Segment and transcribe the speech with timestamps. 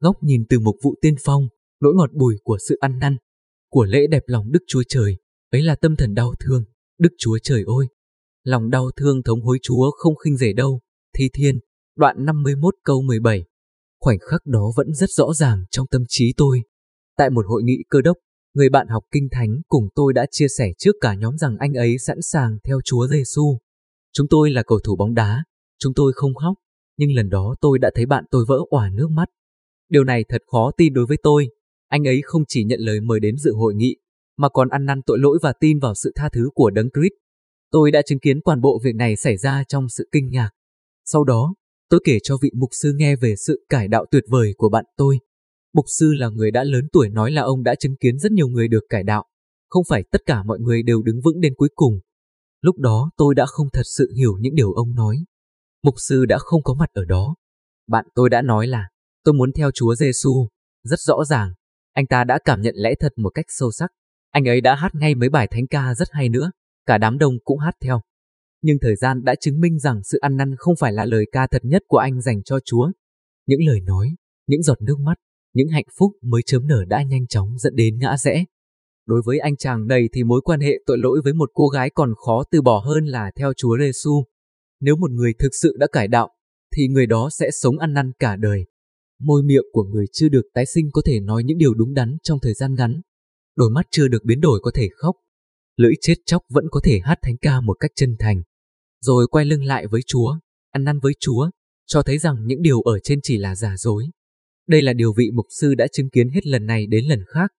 [0.00, 1.42] Góc nhìn từ một vụ tiên phong,
[1.80, 3.16] nỗi ngọt bùi của sự ăn năn,
[3.70, 5.16] của lễ đẹp lòng Đức Chúa Trời,
[5.50, 6.64] ấy là tâm thần đau thương,
[6.98, 7.86] Đức Chúa Trời ơi!
[8.44, 10.80] Lòng đau thương thống hối Chúa không khinh rể đâu,
[11.16, 11.58] thi thiên,
[11.96, 13.44] đoạn 51 câu 17.
[14.00, 16.62] Khoảnh khắc đó vẫn rất rõ ràng trong tâm trí tôi.
[17.16, 18.16] Tại một hội nghị cơ đốc,
[18.54, 21.72] người bạn học kinh thánh cùng tôi đã chia sẻ trước cả nhóm rằng anh
[21.72, 23.58] ấy sẵn sàng theo Chúa Giêsu.
[24.12, 25.44] Chúng tôi là cầu thủ bóng đá,
[25.78, 26.54] chúng tôi không khóc,
[26.96, 29.28] nhưng lần đó tôi đã thấy bạn tôi vỡ òa nước mắt.
[29.88, 31.48] Điều này thật khó tin đối với tôi.
[31.88, 33.96] Anh ấy không chỉ nhận lời mời đến dự hội nghị,
[34.36, 37.12] mà còn ăn năn tội lỗi và tin vào sự tha thứ của Đấng Christ.
[37.70, 40.50] Tôi đã chứng kiến toàn bộ việc này xảy ra trong sự kinh ngạc.
[41.04, 41.54] Sau đó,
[41.90, 44.84] tôi kể cho vị mục sư nghe về sự cải đạo tuyệt vời của bạn
[44.96, 45.18] tôi.
[45.74, 48.48] Mục sư là người đã lớn tuổi nói là ông đã chứng kiến rất nhiều
[48.48, 49.24] người được cải đạo.
[49.68, 52.00] Không phải tất cả mọi người đều đứng vững đến cuối cùng.
[52.60, 55.16] Lúc đó tôi đã không thật sự hiểu những điều ông nói.
[55.82, 57.34] Mục sư đã không có mặt ở đó.
[57.88, 58.88] Bạn tôi đã nói là
[59.26, 60.48] tôi muốn theo Chúa Giêsu.
[60.84, 61.50] Rất rõ ràng,
[61.92, 63.90] anh ta đã cảm nhận lẽ thật một cách sâu sắc.
[64.30, 66.50] Anh ấy đã hát ngay mấy bài thánh ca rất hay nữa,
[66.86, 68.00] cả đám đông cũng hát theo.
[68.62, 71.46] Nhưng thời gian đã chứng minh rằng sự ăn năn không phải là lời ca
[71.46, 72.90] thật nhất của anh dành cho Chúa.
[73.46, 74.08] Những lời nói,
[74.46, 75.14] những giọt nước mắt,
[75.54, 78.44] những hạnh phúc mới chớm nở đã nhanh chóng dẫn đến ngã rẽ.
[79.06, 81.90] Đối với anh chàng này thì mối quan hệ tội lỗi với một cô gái
[81.90, 84.24] còn khó từ bỏ hơn là theo Chúa Giêsu.
[84.80, 86.30] Nếu một người thực sự đã cải đạo,
[86.76, 88.64] thì người đó sẽ sống ăn năn cả đời.
[89.20, 92.16] Môi miệng của người chưa được tái sinh có thể nói những điều đúng đắn
[92.22, 93.00] trong thời gian ngắn.
[93.56, 95.16] Đôi mắt chưa được biến đổi có thể khóc.
[95.76, 98.42] Lưỡi chết chóc vẫn có thể hát thánh ca một cách chân thành.
[99.00, 100.38] Rồi quay lưng lại với Chúa,
[100.70, 101.50] ăn năn với Chúa,
[101.86, 104.06] cho thấy rằng những điều ở trên chỉ là giả dối.
[104.68, 107.50] Đây là điều vị mục sư đã chứng kiến hết lần này đến lần khác.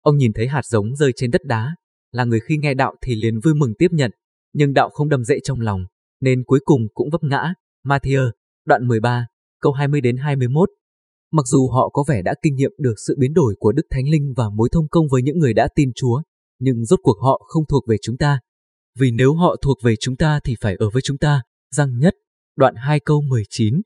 [0.00, 1.76] Ông nhìn thấy hạt giống rơi trên đất đá,
[2.12, 4.10] là người khi nghe đạo thì liền vui mừng tiếp nhận,
[4.52, 5.84] nhưng đạo không đầm dậy trong lòng,
[6.20, 7.54] nên cuối cùng cũng vấp ngã.
[7.84, 8.30] Matthew,
[8.66, 9.26] đoạn 13,
[9.60, 10.68] câu 20 đến 21.
[11.36, 14.08] Mặc dù họ có vẻ đã kinh nghiệm được sự biến đổi của Đức Thánh
[14.08, 16.22] Linh và mối thông công với những người đã tin Chúa,
[16.58, 18.38] nhưng rốt cuộc họ không thuộc về chúng ta.
[18.98, 21.42] Vì nếu họ thuộc về chúng ta thì phải ở với chúng ta,
[21.74, 22.14] răng nhất,
[22.56, 23.80] đoạn 2 câu 19.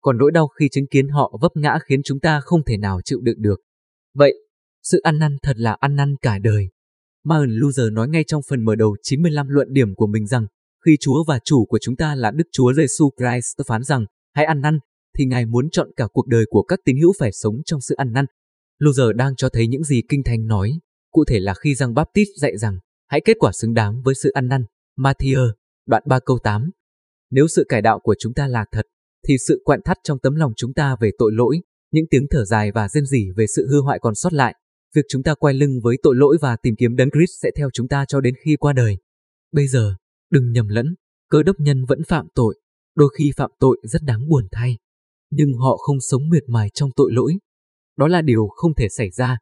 [0.00, 3.00] Còn nỗi đau khi chứng kiến họ vấp ngã khiến chúng ta không thể nào
[3.04, 3.60] chịu đựng được.
[4.14, 4.34] Vậy,
[4.82, 6.68] sự ăn năn thật là ăn năn cả đời.
[7.24, 10.46] Martin Luther nói ngay trong phần mở đầu 95 luận điểm của mình rằng,
[10.84, 14.44] khi Chúa và chủ của chúng ta là Đức Chúa Giêsu Christ phán rằng, hãy
[14.44, 14.78] ăn năn,
[15.18, 17.94] thì Ngài muốn chọn cả cuộc đời của các tín hữu phải sống trong sự
[17.94, 18.24] ăn năn.
[18.78, 20.78] Luther đang cho thấy những gì Kinh Thánh nói,
[21.10, 24.30] cụ thể là khi Giăng Baptist dạy rằng, hãy kết quả xứng đáng với sự
[24.30, 24.64] ăn năn.
[24.98, 25.52] Matthew,
[25.86, 26.70] đoạn 3 câu 8.
[27.30, 28.86] Nếu sự cải đạo của chúng ta là thật,
[29.28, 31.60] thì sự quặn thắt trong tấm lòng chúng ta về tội lỗi,
[31.92, 34.54] những tiếng thở dài và rên rỉ về sự hư hoại còn sót lại,
[34.94, 37.70] việc chúng ta quay lưng với tội lỗi và tìm kiếm đấng Christ sẽ theo
[37.72, 38.96] chúng ta cho đến khi qua đời.
[39.52, 39.94] Bây giờ,
[40.30, 40.94] đừng nhầm lẫn,
[41.30, 42.60] cơ đốc nhân vẫn phạm tội,
[42.94, 44.76] đôi khi phạm tội rất đáng buồn thay,
[45.30, 47.34] nhưng họ không sống miệt mài trong tội lỗi.
[47.96, 49.38] Đó là điều không thể xảy ra.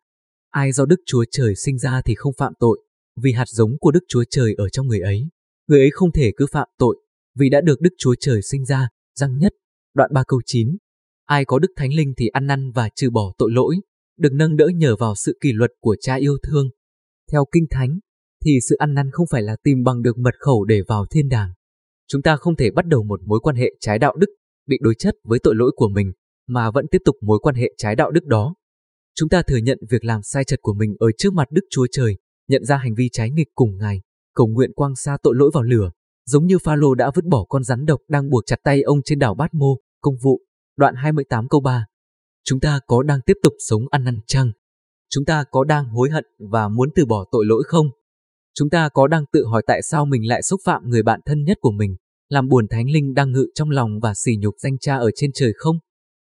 [0.51, 2.81] Ai do Đức Chúa Trời sinh ra thì không phạm tội,
[3.17, 5.29] vì hạt giống của Đức Chúa Trời ở trong người ấy.
[5.69, 6.97] Người ấy không thể cứ phạm tội,
[7.39, 9.53] vì đã được Đức Chúa Trời sinh ra, răng nhất,
[9.95, 10.77] đoạn 3 câu 9.
[11.25, 13.77] Ai có Đức Thánh Linh thì ăn năn và trừ bỏ tội lỗi,
[14.19, 16.69] được nâng đỡ nhờ vào sự kỷ luật của cha yêu thương.
[17.33, 17.99] Theo Kinh Thánh,
[18.45, 21.29] thì sự ăn năn không phải là tìm bằng được mật khẩu để vào thiên
[21.29, 21.51] đàng.
[22.09, 24.27] Chúng ta không thể bắt đầu một mối quan hệ trái đạo đức,
[24.67, 26.13] bị đối chất với tội lỗi của mình,
[26.49, 28.55] mà vẫn tiếp tục mối quan hệ trái đạo đức đó.
[29.15, 31.87] Chúng ta thừa nhận việc làm sai chật của mình ở trước mặt Đức Chúa
[31.93, 32.17] Trời,
[32.49, 34.01] nhận ra hành vi trái nghịch cùng Ngài,
[34.35, 35.91] cầu nguyện quang xa tội lỗi vào lửa,
[36.27, 39.19] giống như Phaolô đã vứt bỏ con rắn độc đang buộc chặt tay ông trên
[39.19, 40.41] đảo Bát Mô, công vụ,
[40.77, 41.87] đoạn 28 câu 3.
[42.45, 44.53] Chúng ta có đang tiếp tục sống ăn năn chăng?
[45.11, 47.87] Chúng ta có đang hối hận và muốn từ bỏ tội lỗi không?
[48.55, 51.45] Chúng ta có đang tự hỏi tại sao mình lại xúc phạm người bạn thân
[51.45, 51.97] nhất của mình,
[52.29, 55.31] làm buồn thánh linh đang ngự trong lòng và sỉ nhục danh cha ở trên
[55.35, 55.77] trời không?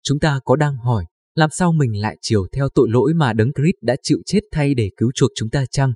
[0.04, 3.52] Chúng ta có đang hỏi, làm sao mình lại chiều theo tội lỗi mà Đấng
[3.54, 5.94] Christ đã chịu chết thay để cứu chuộc chúng ta chăng?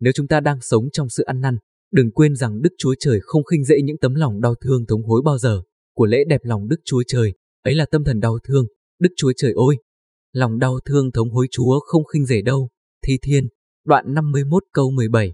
[0.00, 1.58] Nếu chúng ta đang sống trong sự ăn năn,
[1.92, 5.02] đừng quên rằng Đức Chúa Trời không khinh dễ những tấm lòng đau thương thống
[5.02, 5.62] hối bao giờ.
[5.94, 7.32] Của lễ đẹp lòng Đức Chúa Trời,
[7.62, 8.66] ấy là tâm thần đau thương,
[8.98, 9.76] Đức Chúa Trời ơi!
[10.32, 12.68] Lòng đau thương thống hối Chúa không khinh rể đâu.
[13.06, 13.48] Thi Thiên,
[13.84, 15.32] đoạn 51 câu 17.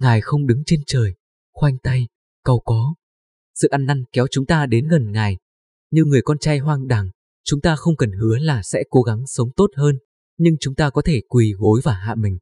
[0.00, 1.14] Ngài không đứng trên trời,
[1.52, 2.08] khoanh tay,
[2.44, 2.94] cầu có.
[3.62, 5.38] Sự ăn năn kéo chúng ta đến gần Ngài.
[5.90, 7.08] Như người con trai hoang đàng,
[7.44, 9.98] chúng ta không cần hứa là sẽ cố gắng sống tốt hơn,
[10.38, 12.38] nhưng chúng ta có thể quỳ gối và hạ mình.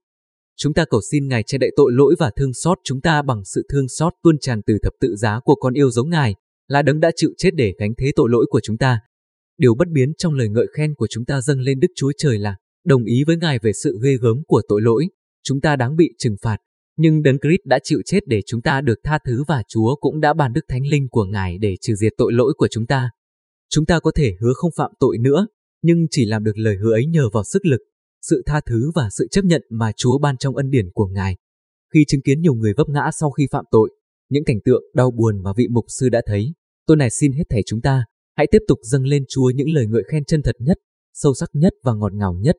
[0.56, 3.44] Chúng ta cầu xin Ngài che đậy tội lỗi và thương xót chúng ta bằng
[3.44, 6.34] sự thương xót tuôn tràn từ thập tự giá của con yêu dấu Ngài,
[6.68, 9.00] là đấng đã chịu chết để gánh thế tội lỗi của chúng ta.
[9.58, 12.38] Điều bất biến trong lời ngợi khen của chúng ta dâng lên Đức Chúa Trời
[12.38, 15.06] là đồng ý với Ngài về sự ghê gớm của tội lỗi,
[15.42, 16.56] chúng ta đáng bị trừng phạt.
[16.98, 20.20] Nhưng Đấng Christ đã chịu chết để chúng ta được tha thứ và Chúa cũng
[20.20, 23.10] đã ban Đức Thánh Linh của Ngài để trừ diệt tội lỗi của chúng ta.
[23.70, 25.46] Chúng ta có thể hứa không phạm tội nữa,
[25.82, 27.80] nhưng chỉ làm được lời hứa ấy nhờ vào sức lực,
[28.22, 31.36] sự tha thứ và sự chấp nhận mà Chúa ban trong ân điển của Ngài.
[31.94, 33.90] Khi chứng kiến nhiều người vấp ngã sau khi phạm tội,
[34.28, 36.52] những cảnh tượng đau buồn mà vị mục sư đã thấy,
[36.86, 38.04] tôi này xin hết thảy chúng ta,
[38.36, 40.78] hãy tiếp tục dâng lên Chúa những lời ngợi khen chân thật nhất,
[41.14, 42.56] sâu sắc nhất và ngọt ngào nhất.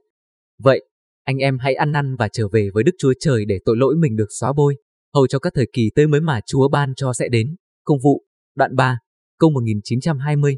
[0.60, 0.89] Vậy,
[1.30, 3.96] anh em hãy ăn năn và trở về với Đức Chúa Trời để tội lỗi
[3.96, 4.76] mình được xóa bôi,
[5.14, 7.56] hầu cho các thời kỳ tới mới mà Chúa ban cho sẽ đến.
[7.84, 8.24] Công vụ,
[8.56, 9.00] đoạn 3,
[9.40, 10.58] câu 1920.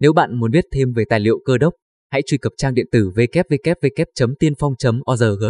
[0.00, 1.74] Nếu bạn muốn biết thêm về tài liệu cơ đốc,
[2.10, 5.44] hãy truy cập trang điện tử www.tiên phong.org.